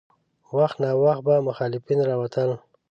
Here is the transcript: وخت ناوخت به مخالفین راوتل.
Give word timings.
وخت 0.57 0.77
ناوخت 0.83 1.21
به 1.25 1.35
مخالفین 1.47 1.99
راوتل. 2.09 2.49